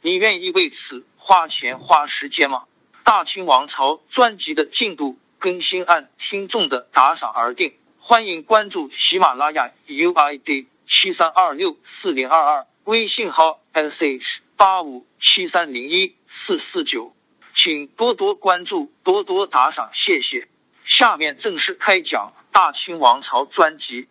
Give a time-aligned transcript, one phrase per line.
[0.00, 2.64] 你愿意为此花钱花时间吗？
[3.02, 17.12] 大清王朝专辑的进度更新按听众的打赏而定，欢迎关注喜马拉雅 UID 七三二六四零二二，微信号 sh 八五七三零一四四九，
[17.52, 20.46] 请多多关注，多多打赏，谢谢。
[20.84, 24.08] 下面正式开讲大清王朝专辑。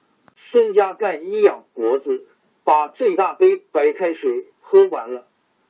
[0.51, 2.27] 孙家干一仰脖子，
[2.65, 5.27] 把这大杯白开水喝完了。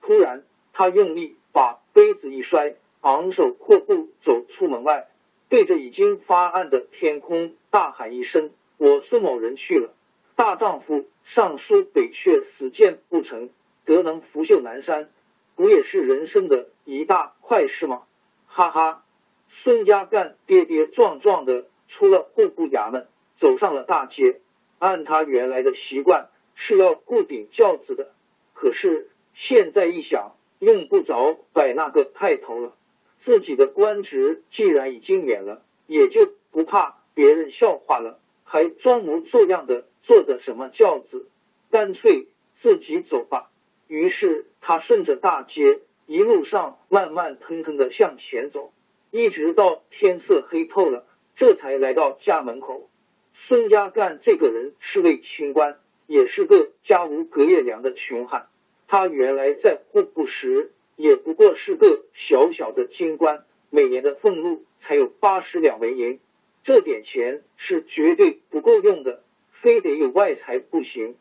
[0.08, 5.10] 突然，他用力把杯子一摔，昂首阔步走出门外，
[5.50, 9.94] 对着已经发暗的天空大喊一声：“我孙某人去了！
[10.38, 13.50] 大丈夫上书北阙，死谏不成，
[13.84, 15.10] 得能拂袖南山，
[15.58, 18.04] 不也是人生的一大快事吗？”
[18.48, 19.04] 哈哈！
[19.50, 24.40] 孙家干跌跌撞撞的出了户部衙门，走上了大街。
[24.80, 28.14] 按他原来的习惯，是要固顶轿子的，
[28.54, 29.10] 可是。
[29.40, 32.74] 现在一想，用不着摆那个派头了。
[33.20, 41.30] 自己的官职既然已经免了，也就不怕别人笑话了，还装模作样的坐着什么轿子，
[41.70, 42.26] 干脆
[42.56, 43.52] 自己走吧。
[43.88, 48.74] 于是他顺着大街，一路上慢慢腾腾的向前走，
[49.12, 52.90] 一直到天色黑透了，这才来到家门口。
[53.36, 58.48] 孙家干这个人是位清官，也是个家无隔夜粮的穷汉。
[58.88, 66.22] 他原来在户部时，也不过是个小小的京官，每年的俸禄才有八十两纹银，
[66.64, 71.18] 这点钱是绝对不够用的，非得有外财不行。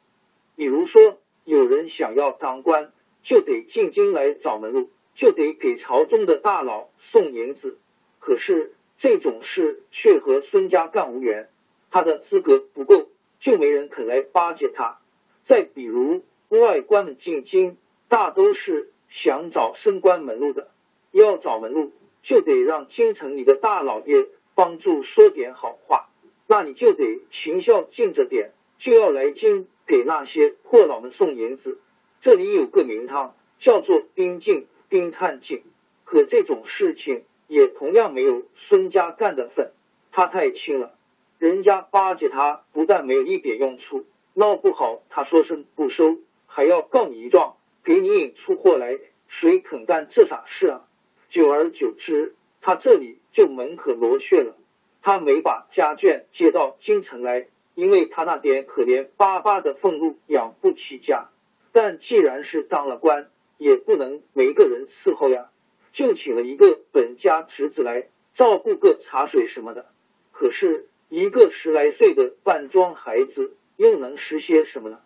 [0.54, 2.92] 比如说，有人想要当官，
[3.24, 7.78] 就得进京来找门路，就得给朝中的大佬送银子。
[8.20, 11.48] 可是这种事却和孙家干无缘，
[11.90, 13.08] 他的资格不够，
[13.40, 15.00] 就没人肯来巴结他。
[15.42, 16.22] 再比如。
[16.48, 17.76] 外官们进京，
[18.08, 20.70] 大都是想找升官门路的。
[21.10, 21.92] 要找门路，
[22.22, 26.08] 就得让京城里的大老爷帮助说点好话，
[26.46, 31.80] 那你就得勤孝敬着点，就要来京给那些破老们送银子。
[32.20, 35.62] 这里有个名堂，叫做兵进、兵探进。
[36.04, 39.72] 可这种事情也同样没有孙家干的份，
[40.12, 40.94] 他太轻了，
[41.38, 44.04] 人家巴结他，不但没有一点用处，
[44.34, 46.18] 闹不好他说声不收。
[46.56, 50.88] 还要告你一状，给你引出祸来，谁肯干这傻事啊？
[51.28, 54.56] 久而久之，他这里就门可罗雀了。
[55.02, 61.28] 他没把家眷接到京城来，因为他那点可怜巴巴的俸禄养不起家。
[61.72, 63.28] 但既然是当了官，
[63.58, 65.50] 也不能没个人伺候呀，
[65.92, 69.84] 就请了一个本家侄子来照顾个茶水什么的。
[70.32, 75.00] 可是，一个十来岁的半庄孩子，又能识些什么呢？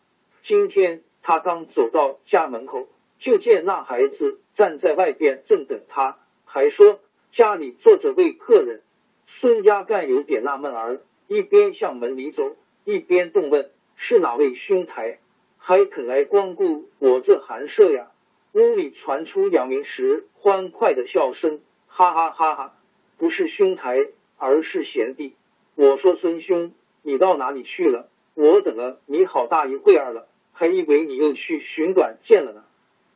[0.45, 1.03] 今天。
[1.23, 2.89] 他刚走到家门口，
[3.19, 7.01] 就见那孩子站在外边正等他，还说
[7.31, 8.83] 家里坐着位客人。
[9.27, 15.19] 孙家干有点纳闷儿，一边向门里走，一边动问是哪位兄台，
[15.59, 18.11] 还肯来光顾我这寒舍呀？
[18.53, 22.75] 屋里传出杨明时欢快的笑声，哈哈哈哈！
[23.17, 24.09] 不是兄台，
[24.39, 25.37] 而是贤弟。
[25.77, 26.73] 我说孙兄，
[27.03, 28.09] 你到哪里去了？
[28.35, 30.27] 我等了你好大一会儿了。
[30.61, 32.67] 还以为你又去寻短见了呢。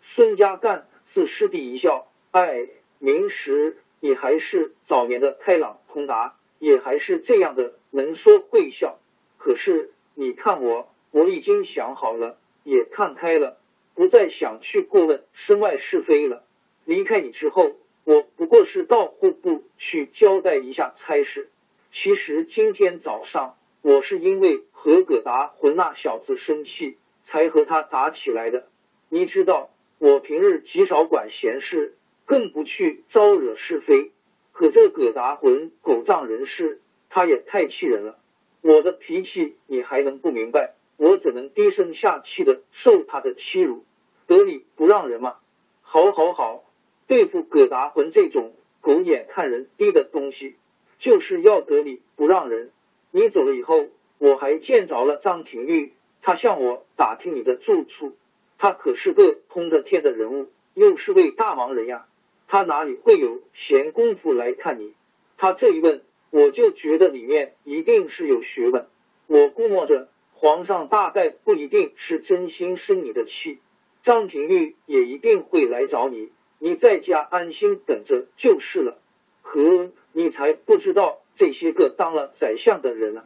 [0.00, 2.68] 孙家淦自师弟一笑，哎，
[2.98, 8.98] 明时你还是早年的开朗通达，也还是这样的能说会笑。
[9.36, 13.58] 可是你看我，我已经想好了，也看开了，
[13.94, 16.44] 不再想去过问身外是非了。
[16.86, 17.72] 离开你之后，
[18.04, 21.50] 我不过是到户部去交代一下差事。
[21.92, 26.96] 其实今天早上，我是因为何葛达混那小子生气。
[27.24, 28.68] 才和他打起来的。
[29.08, 31.94] 你知道，我平日极少管闲事，
[32.24, 34.12] 更不去招惹是非。
[34.52, 36.80] 可这葛达魂狗仗人势，
[37.10, 38.18] 他也太气人了。
[38.60, 40.74] 我的脾气你还能不明白？
[40.96, 43.84] 我怎能低声下气的受他的欺辱？
[44.26, 45.36] 得理不让人吗？
[45.82, 46.64] 好，好，好！
[47.06, 50.56] 对付葛达魂这种狗眼看人低的东西，
[50.98, 52.70] 就是要得理不让人。
[53.10, 53.88] 你走了以后，
[54.18, 55.92] 我还见着了张廷玉，
[56.24, 58.16] 他向我打听你的住处。
[58.56, 62.06] 他可是个通着天的人物，又是位大忙人呀，
[62.48, 64.94] 他哪里会有闲工夫来看你？
[65.36, 68.86] 他这一问，我就觉得里面一定是有学问。
[69.26, 70.08] 我估摸着。
[70.36, 73.60] 皇上大概不一定是真心生你的气，
[74.02, 78.98] 张廷玉也一定会来找你，你在家安心等着就是了。
[79.40, 83.24] 何恩你才不知道这些个当了宰相的人呢，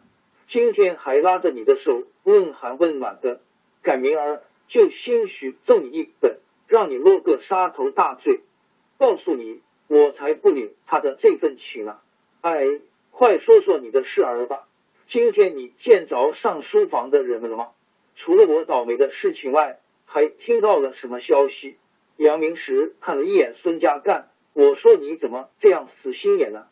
[0.48, 3.42] 今天还拉着你的手问寒问暖的，
[3.82, 8.40] 改明儿就兴许赠你一本，让你落个杀头大罪。
[8.96, 11.98] 告诉你，我才不领他的这份情呢。
[12.40, 12.64] 哎，
[13.10, 14.66] 快说说你的事儿吧。
[15.06, 17.68] 今天你见着上书房的人们了吗？
[18.16, 21.76] 除了我倒霉的事情外，还听到了什么消息？
[22.16, 26.68] 杨明时看了一眼孙家干，我说你怎么这样死心眼呢？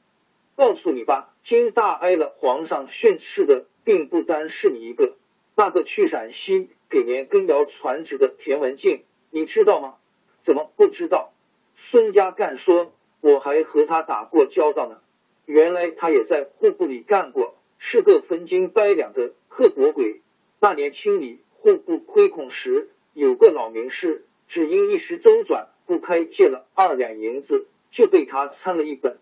[0.57, 5.15] 告诉你吧，金大挨了皇上训斥的，并不单是你一个。
[5.55, 9.97] 那个去陕西给年羹尧传旨的田文镜，你知道吗？
[10.41, 11.33] 怎么不知道？
[11.75, 15.01] 孙家干说，我还和他打过交道呢。
[15.45, 17.55] 原来他也在户部里干过。
[17.79, 20.23] 是个分金掰两的刻薄鬼。
[20.61, 29.19] 那年清理户部亏空时，有个老名士，只因一时周转不开，借了二两银子，就被他参了一本。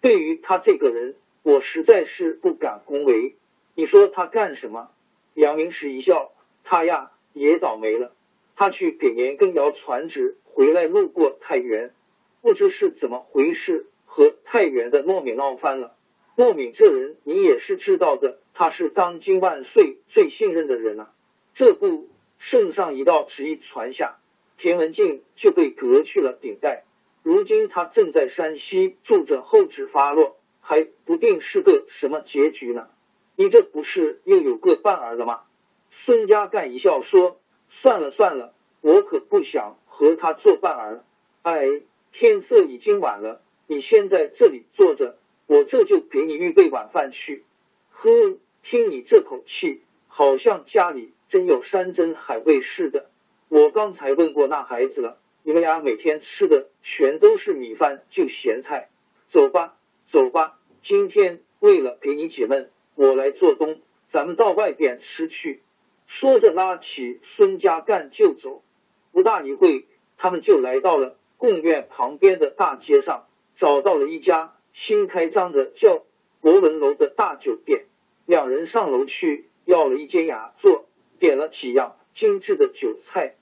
[0.00, 3.34] 对于他这个人，我实在是不敢恭维。
[3.74, 4.90] 你说他干什么？
[5.34, 6.32] 杨明时一笑，
[6.64, 8.12] 他呀也倒霉了。
[8.56, 11.92] 他去给年羹尧传旨，回来路过太原，
[12.42, 15.94] 不知是怎么回事，和太原的糯米闹翻了。
[16.36, 21.12] 莫敏这人，你也是知道的，他是当今万岁最信任的人啊。
[21.54, 22.08] 这不，
[22.38, 24.18] 圣上一道旨意传下，
[24.56, 26.84] 田文镜就被革去了顶戴。
[27.28, 32.88] 如今他正在山西住着，后旨发落，还不定是个什么结局呢。
[33.36, 35.42] 你这不是又有个伴儿了吗？
[35.90, 37.38] 孙家干一笑说
[37.68, 41.04] ：“算了算了，我可不想和他做伴儿。
[41.42, 41.82] 哎，
[42.12, 47.44] 天色已经晚了，你先在这里坐着。”我这就给你预备晚饭去。
[47.90, 48.10] 呵，
[48.62, 53.10] 听你这口气，好像家里真有山珍海味似的。
[53.50, 58.88] 我刚才问过那孩子了，你们俩每天吃的全都是米饭就咸菜。
[59.28, 59.76] 走吧，
[60.06, 65.62] 走吧，今天为了给你解闷，我来做东，咱们到外边吃去。
[66.06, 68.62] 说着，拉起孙家干就走。
[69.12, 69.86] 不大一会，
[70.16, 73.26] 他们就来到了贡院旁边的大街上，
[73.56, 74.54] 找到了一家。
[74.74, 76.04] 新开张的叫
[76.40, 77.86] 博文楼的大酒店，
[78.26, 80.86] 两人上楼去要了一间雅座，
[81.18, 83.34] 点了几样精致的酒菜，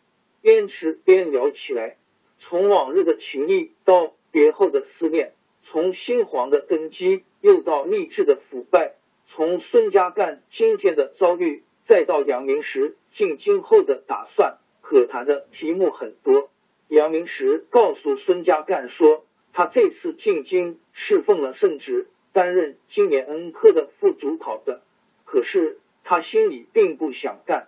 [0.46, 1.96] 边吃边聊起来。
[2.38, 5.32] 从往日的情谊到别后的思念，
[5.64, 8.94] 从新皇的登基又到吏治的腐败，
[9.26, 16.48] 从孙家干今天的遭遇，再到杨明时进京后的打算，可谈的题目很多。
[16.86, 19.24] 杨明时告诉孙家干说。
[19.52, 24.82] 他这次进京侍奉了圣旨，担任今年恩科的副主考的。
[25.24, 27.66] 可是他心里并不想干。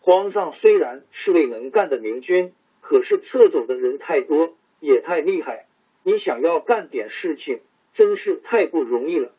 [0.00, 5.66] 皇上虽然是位能干的明君，可是撤走的人太多，也太厉害。
[6.02, 7.60] 你想要干点事情，
[7.92, 9.32] 真是太不容易了。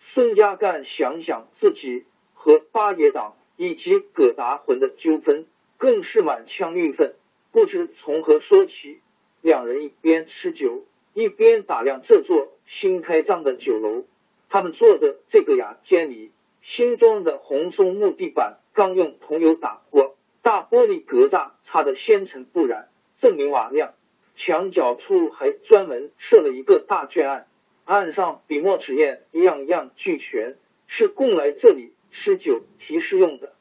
[0.00, 5.46] 孙家干想想自己和八爷党以及葛达魂的纠纷，
[5.76, 7.14] 更是满腔郁愤，
[7.52, 9.00] 不知从何说起。
[9.40, 10.84] 两人一边吃酒。
[11.14, 14.04] 一边打量这座新开张的酒楼，
[14.48, 16.30] 他们坐的这个雅间里，
[16.70, 23.94] 新装的红松木地板刚用桐油打过，大玻璃格栅擦得纤尘不染，锃明瓦亮。
[24.36, 27.48] 墙角处还专门设了一个大卷案，
[27.86, 33.54] 案上笔墨纸砚样样俱全，是供来这里吃酒提示用的。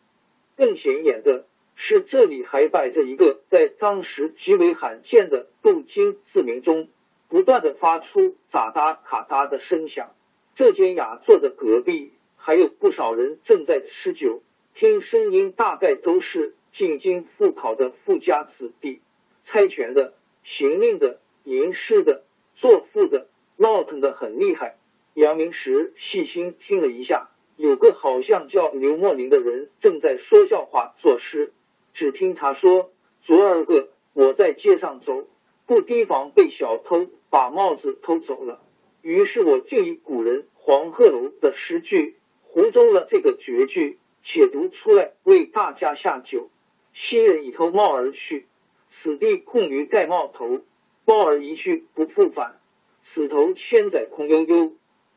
[0.57, 1.45] 更显眼的
[1.75, 6.89] 是，这里还摆着一个在当时极为罕见的镀金自鸣钟。
[7.29, 10.11] 不断的发出咋哒卡哒的声响。
[10.53, 12.11] 这间雅座的隔壁
[12.47, 14.41] 还有不少人正在吃酒，
[14.73, 19.01] 听声音大概都是进京赴考的富家子弟，
[19.43, 20.13] 猜拳的、
[20.45, 22.23] 行令的、吟诗的、
[22.55, 23.27] 作赋的，
[23.57, 24.77] 闹腾的很厉害。
[25.13, 27.27] 杨明时细心听了一下，
[27.57, 31.51] 有个好像叫刘墨林的人正在说笑话作诗。
[31.91, 32.91] 只听他说
[33.23, 35.27] ：“昨儿个我在街上走。”
[35.67, 38.61] 不提防被小偷把帽子偷走了。
[39.01, 42.15] 于是我就以古人黄鹤楼的诗句
[42.57, 46.49] 读中了这个绝句，且读出来为大家下酒。
[46.91, 48.47] 昔人已偷帽而去，
[48.89, 50.61] 此地空余盖帽头。
[51.05, 52.59] 帽儿一去不复返，
[53.03, 54.73] 此头千载空悠悠。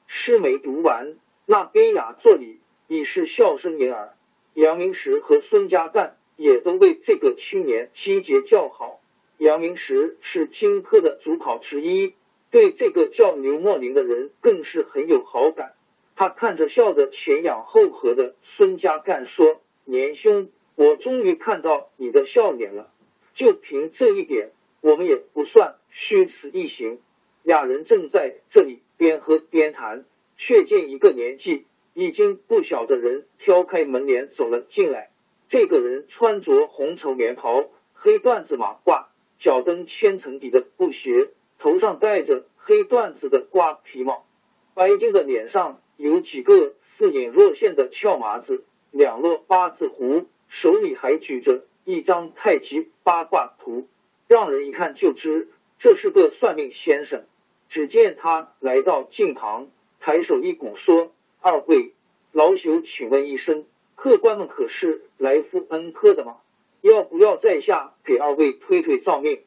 [0.07, 1.17] 诗没读完，
[1.47, 4.13] 那边雅作礼已是笑声掩耳。
[4.53, 9.01] 杨明时和孙家淦也都为这个青年击节叫好。
[9.39, 12.13] 杨明时是荆轲的主考之一，
[12.51, 15.73] 对这个叫刘墨林的人更是很有好感。
[16.21, 22.93] 他看着笑得前仰后合的孙家干说：“年兄，我终于看到你的笑脸了。
[23.33, 24.51] 就凭这一点，
[24.83, 26.99] 我们也不算。”虚此一行，
[27.43, 30.05] 俩人正在这里边喝边谈，
[30.37, 35.09] 却见一个年纪已经不小的人挑开门帘走了进来。
[35.49, 39.07] 这个人穿着红绸棉袍，黑缎子马褂，
[39.39, 44.27] 脚蹬千层底的布鞋，头上戴着黑缎子的瓜皮帽，
[44.75, 53.87] 白净的脸上有几个似隐若现的翘麻子，两落八字胡，手里还举着一张太极八卦图，
[54.27, 55.51] 让人一看就知。
[55.79, 57.27] 这是个算命先生，
[57.69, 59.69] 只见他来到镜旁，
[60.01, 61.93] 抬手一拱，说：“二位
[62.33, 66.39] 老朽，请问一声，客官们可是来赴恩科的吗？
[66.81, 69.43] 要不要在下给二位推推造命？”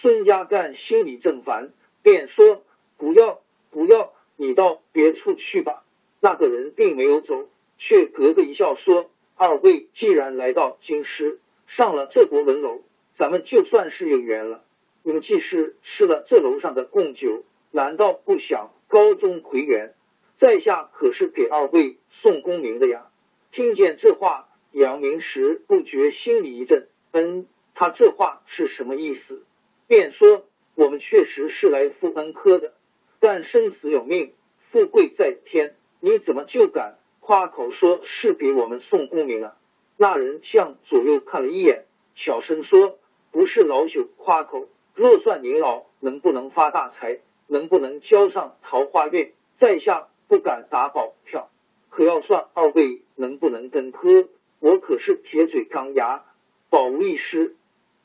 [0.00, 2.62] 孙家干心里正烦，便说
[2.96, 3.40] ：“不要，
[3.72, 5.82] 不要，你到别处去吧。”
[6.20, 7.48] 那个人并没有走，
[7.78, 12.82] 却咯咯一笑，说：“二位既然来到京师，上了这国文楼，
[13.14, 14.64] 咱们就算是有缘了。”
[15.04, 19.94] 你们既是吃了这楼上的贡酒，难道不想高中回园？
[20.36, 23.06] 在下可是给二位送功名的呀！
[23.50, 26.88] 听见这话，杨明时不觉心里一震。
[27.12, 29.44] 嗯，他这话是什么意思？
[29.86, 30.44] 便说：
[30.74, 32.74] 我们确实是来赴恩科的，
[33.18, 34.34] 但生死有命，
[34.70, 39.56] 富贵在天，你怎么就敢夸口说是给我们送功名啊？
[39.96, 42.98] 那人向左右看了一眼，小声说
[43.32, 51.50] ：“不是老朽夸口。”若算您老能不能发大财，能不能交上桃花运，在下不敢打保票。
[51.88, 54.28] 可要算二位能不能登科，
[54.58, 56.24] 我可是铁嘴钢牙，
[56.68, 57.54] 保无一失。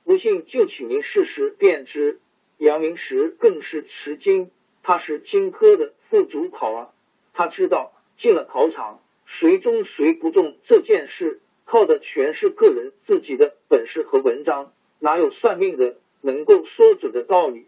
[0.04, 2.20] 不信就请您试试便知。
[2.58, 4.52] 杨明时更是吃惊，
[4.84, 6.94] 他是荆轲的副主考啊，
[7.34, 15.98] 他知道进了考场，谁中谁不中这件事，靠的全是个人自己的本事和文章，哪有算命的？
[16.26, 17.66] 能够说准的道理，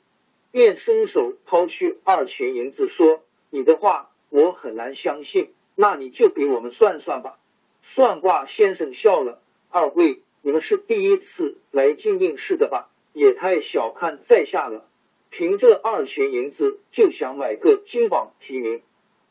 [0.50, 7.38] 便伸手抛去二钱银子，说：“你的话我很难相信，那你就给我们算算吧。”
[7.84, 12.90] 算卦先生笑了：“二位，你们是第一次来进应试的吧？
[13.12, 14.86] 也太小看在下了。
[15.30, 18.82] 凭这二钱银子就想买个金榜题名，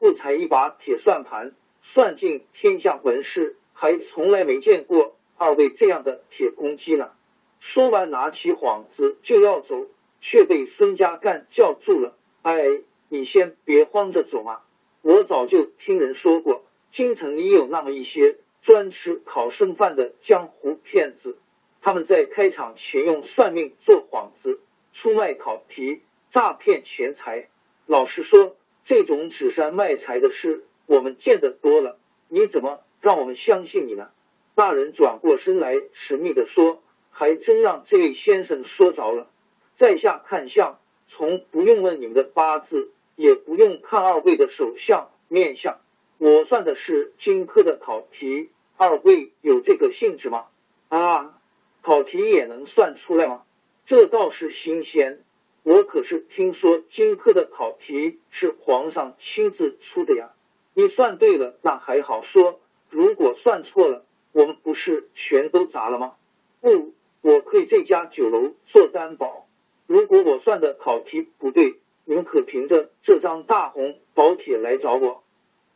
[0.05, 7.13] 不才一把铁算盘，算尽天下文事，还从来没见过二位这样的铁公鸡呢。”
[7.59, 9.87] 说完，拿起幌子就要走，
[10.21, 12.19] 却被孙家干叫住了。
[12.43, 14.61] 哎，你先别慌着走嘛！
[15.01, 21.39] 我早就听人说过，京城里有那么一些专吃考生饭的江湖骗子，
[21.81, 24.61] 他们在开场前用算命做幌子，
[24.93, 27.49] 出卖考题，诈骗钱财。
[27.87, 31.99] 老实说，这种纸山卖财的事，我们见得多了。
[32.29, 34.11] 你怎么让我们相信你呢？
[34.55, 36.81] 大人转过身来，神秘的说。
[37.17, 39.31] 还真让这位先生说着了，
[39.77, 45.79] 在下看相，从不用问你们的八字，也不用看二位的手相面相，
[46.19, 48.51] 我算的是荆轲的考题。
[48.77, 50.47] 二位有这个兴致吗？
[50.89, 51.39] 啊，
[51.83, 53.45] 考题也能算出来吗？
[53.87, 55.21] 这倒是新鲜，
[55.65, 60.31] 我可是听说荆轲的考题是皇上亲自出的呀。
[60.75, 66.15] 你算对了，那还好说；如果算错了，我们不是全都砸了吗？
[66.61, 66.95] 不。
[67.23, 69.47] 我可以这家酒楼做担保，
[69.87, 75.25] 如果我算的考题不对，你们可凭着这张大红宝帖来找我，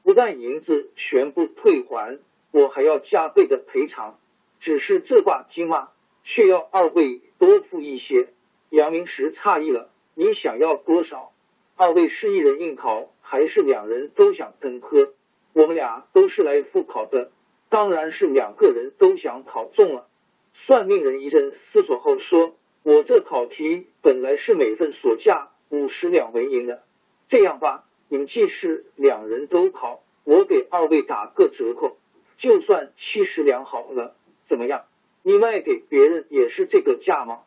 [0.02, 2.18] 不但银子全部退还，
[2.50, 4.18] 我还要加倍的赔偿。
[4.60, 5.88] 只是这卦金嘛，
[6.22, 8.28] 却要二位多付一些。
[8.70, 11.32] 杨明时诧异了，你想要多少？
[11.74, 15.14] 二位是一人应考，还是两人都想登科？
[15.54, 17.30] 我们俩都是来复考的，
[17.70, 20.06] 当然是两个人都想考中了。
[20.52, 26.82] 算命人一阵思索后说：“我这考题本来是每份所价五十两纹银的，
[27.28, 31.96] 这样吧，你们既是两人都考，我给二位打个折扣，
[32.36, 34.84] 就算七十两好了，怎么样？
[35.22, 37.40] 你卖给别人也是这个价吗？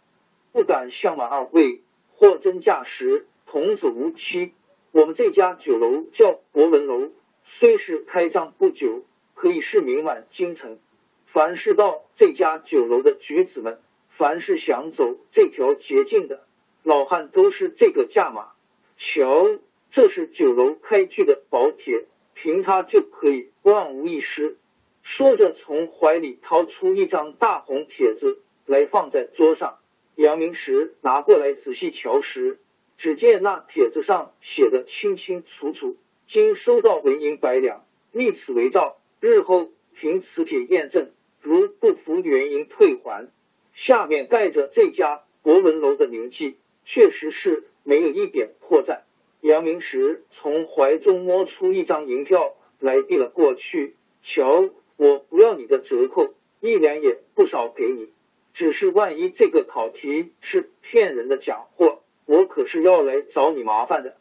[0.51, 1.81] 不敢相瞒二位，
[2.15, 4.51] 货真价实，童叟无欺。
[4.91, 7.11] 我们这家酒楼叫博文楼，
[7.45, 9.03] 虽是开张不久，
[9.33, 10.79] 可以是名满京城。
[11.27, 13.79] 凡是到这家酒楼的举子们，
[14.09, 16.45] 凡是想走这条捷径的
[16.83, 18.49] 老汉，都是这个价码。
[18.97, 19.47] 瞧，
[19.89, 24.57] 这是酒楼开具的宝帖，凭它就可以万无一失。
[25.01, 29.77] 说着，从怀里掏出一张大红帖子来，放在桌上。
[30.15, 32.59] 杨明时拿过来仔细瞧时，
[32.97, 41.11] 只见那帖子上写的清清楚楚：“今收到纹银百两，立此为照，日后凭此帖验证。”
[41.43, 43.31] 如不服原因退还。
[43.73, 48.99] 下面盖着这家博文楼的名记，确实是没有一点破绽。
[49.39, 53.95] 杨明时从怀中摸出一张银票来，递了过去。
[54.21, 58.09] 瞧，我不要你的折扣，一两也不少给你。
[58.53, 64.17] 只是万一这个考题是骗人的假货，我可是要来找你麻烦的。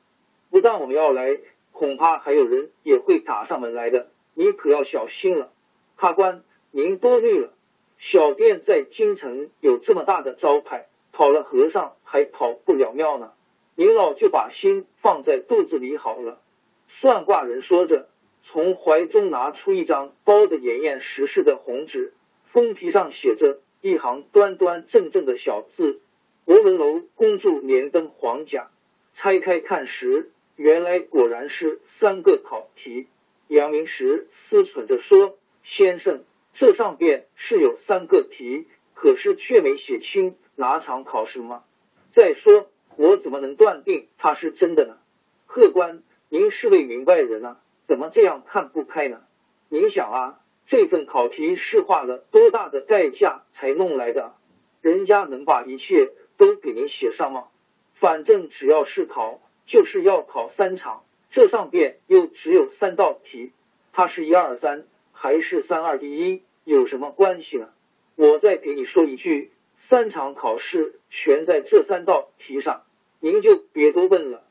[0.51, 1.39] 不但我们要来，
[1.73, 5.53] 恐怕还有人也会打上门来的，你可要小心了。
[5.97, 6.43] 卡官。
[6.73, 7.53] 您多虑了，
[7.99, 13.33] 小店在京城有这么大的招牌，跑了和尚还跑不了庙呢。
[13.75, 16.41] 您老就把心放在肚子里好了。
[16.87, 18.09] 算卦人说着，
[18.45, 22.13] 从怀中拿出一张包的严严实实的红纸，
[22.53, 26.01] 封皮上写着一行端端正正的小字
[26.45, 28.71] ：“博文楼恭祝连登黄甲。”
[29.15, 33.07] 拆开看时，原来果然是三个考题。
[33.49, 41.63] 杨明时思忖着说：“先生。”这上边是有三个题，可是却没写清哪场考试吗？
[42.11, 44.99] 再说我怎么能断定它是真的呢？
[45.47, 49.21] 客官，您是位明白人啊，怎么这样看不开呢？
[49.69, 54.35] 您想啊，这份考题是花了多大的代价才弄来的？
[54.81, 57.49] 人家能把一切都给您写上吗？
[57.95, 63.53] 反正只要是考，就是要考三场，这上边又只有三道题，
[63.93, 64.87] 它是一二三。
[65.13, 67.69] 还是三二第一有什么关系呢？
[68.17, 72.85] 我再给你说一句，三场考试全在这三道题上，
[73.21, 74.45] 您就别多问了，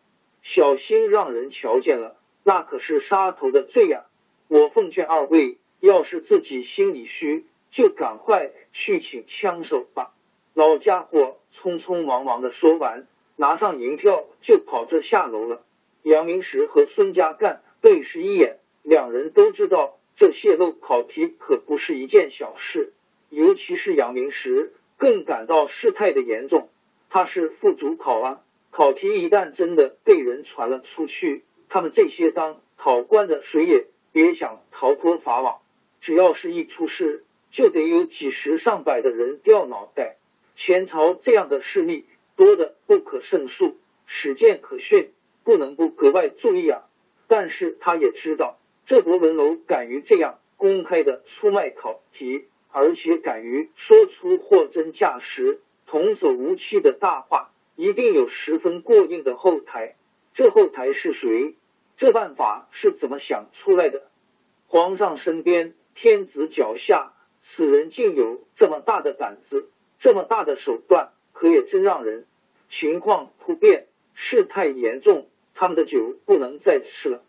[0.43, 4.05] 小心让人瞧见了，那可是杀头的罪呀！
[4.47, 10.13] 我奉劝二位，要是自己心里虚，就赶快去请枪手吧。
[10.53, 15.63] 老家伙匆匆忙忙的说完，拿上银票就跑着下楼了。
[16.03, 19.95] 杨明石和孙家干对视一眼，两人都知道。
[20.15, 22.91] 这泄露考题可不是一件小事，
[23.29, 26.67] 尤其是杨明石更感到事态的严重。
[27.09, 35.59] 他是副主考啊，考题一旦真的被人传了出去，他们这些当考官的谁也别想逃脱法网。
[36.09, 40.17] 只要是一出事，就得有几十上百的人掉脑袋。
[40.55, 45.11] 前朝这样的事例多的不可胜数，史见可训，
[45.43, 46.81] 不能不格外注意啊。
[47.27, 48.57] 但是他也知道。
[48.87, 59.95] 这博文楼敢于这样公开的出卖考题，而且敢于说出货真价实、童叟无欺的大话，一定有十分过硬的后台。
[60.33, 61.53] 这后台是谁？
[61.97, 64.09] 这办法是怎么想出来的？
[64.71, 69.67] 皇上身边，天子脚下，此人竟有这么大的胆子，
[69.99, 72.25] 这么大的手段，可也真让人……
[72.69, 77.21] 情况突变，事态严重，他们的酒不能再吃了。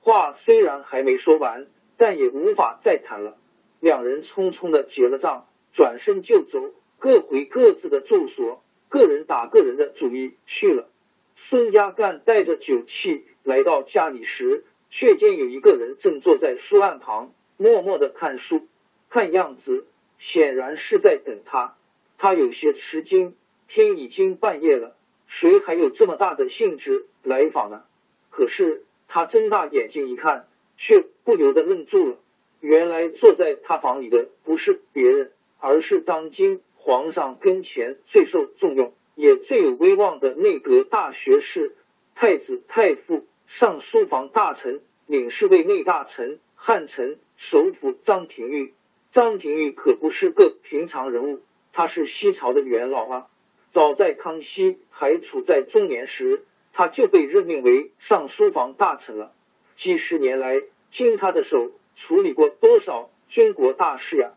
[0.00, 1.66] 话虽然还没说完，
[1.98, 3.36] 但也无法再谈了。
[3.80, 10.88] 两人匆匆的结了账，转身就走，各回各自的住所，个人打个人的主意去了。
[11.36, 18.66] 孙家干带着酒气来到家里时，却见有一个人正坐在书案旁，默默的看书，
[19.08, 19.86] 看样子
[20.18, 21.76] 显然是在等他。
[22.18, 23.34] 他有些吃惊，
[23.68, 27.84] 天已经半夜了，谁还有这么大的兴致来访呢？
[28.30, 28.82] 可是。
[29.08, 32.16] 他睁大眼睛一看，却不由得愣住了。
[32.58, 41.76] 原来坐在他房里的不是别人，而是当今皇上跟前最受重用、也最有威望的内阁大学士、
[42.16, 48.74] 太子太傅、上书房大臣、领侍卫内大臣、汉臣首辅张廷玉。
[49.12, 53.28] 张廷玉可不是个平常人物，他是西朝的元老啊！
[53.70, 56.44] 早在康熙还处在中年时。
[56.72, 59.32] 他就被任命为上书房大臣了。
[59.76, 64.32] 几十年来，经他的手处理过多少军国大事呀？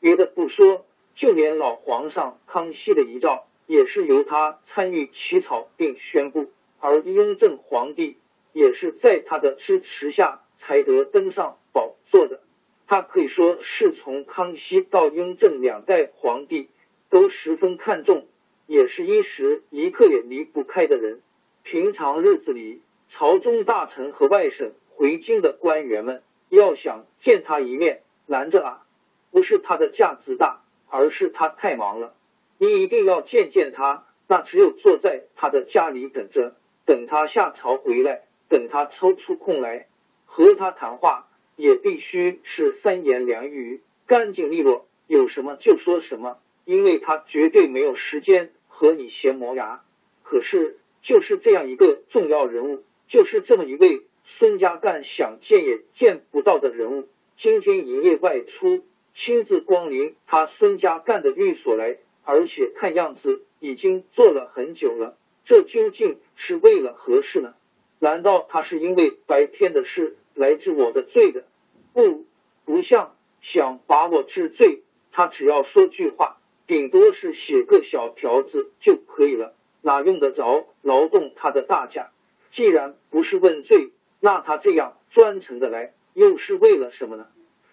[0.00, 8.16] 别的不说，就连老皇上康熙的遗诏也是由他参与起草并宣布，而雍正皇帝
[8.54, 12.40] 也是在他的支持下才得登上宝座的。
[12.86, 16.68] 他可以说是从康熙到雍正两代皇帝
[17.08, 18.26] 都十分看重，
[18.66, 21.20] 也是一时一刻也离不开的人。
[21.62, 28.86] 平常日子里，朝中大臣和外省回京的官员们要想见他一面，难着啊！
[29.30, 32.14] 不是他的架子大，而是他太忙了。
[32.58, 39.88] 你一定要见见他，那只有坐在他的家里等着，等他下朝回来，等他抽出空来
[40.36, 49.84] 和他谈话，也必须是三言两语，干净利落，有什么就说什么，因为他绝对没有时间和你闲磨牙。
[50.24, 58.82] 可是，就是这样一个重要人物，就是这么一位孙家干想见也见不到的人物，今天一夜外出，
[59.14, 61.98] 亲自光临他孙家干的寓所来。
[62.24, 67.54] 而且看样子已经做了很久了，这究竟是为了何事呢？
[68.00, 71.44] 难道他是因为白天的事来治我的罪的？
[71.92, 72.24] 不，
[72.64, 82.10] 不像想把我治罪，他只要说句话，顶多是写个小条子就可以了，哪用得着劳动他的大驾？
[82.50, 87.26] 既然不是问罪，那他这样专程的来，又是为了什么呢？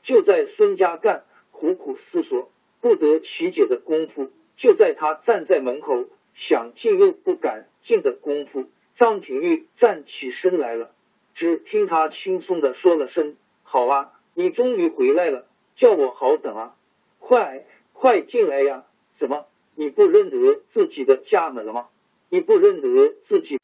[0.04, 4.32] 就在孙家干苦苦思索、不得其解的功夫。
[4.58, 10.92] 就在他站在门口想进又不敢进的功夫，张廷玉站起身来了。
[11.34, 16.72] 只听他轻松的说了声：“好啊，你终于回来了，叫我好等啊！
[17.20, 17.64] 快
[17.94, 18.84] 快进来呀！
[19.14, 21.86] 怎么，你不认得自己的家门了吗？
[22.30, 23.60] 你不认得自己？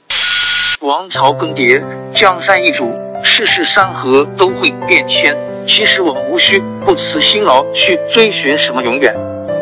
[0.82, 2.92] 王朝更迭，江山易主，
[3.24, 5.36] 世事山河都会变迁。
[5.66, 9.16] 其实我们无需不辞辛劳去追寻什么永远，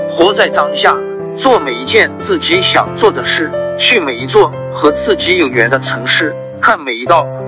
[0.10, 0.96] 活在当下。”
[1.36, 7.28] 做每一件自己想做的事，去每一座和自己有缘的城市，看每一道